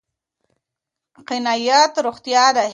قناعت 1.27 1.95
روغتيا 2.05 2.45
ده 2.55 2.63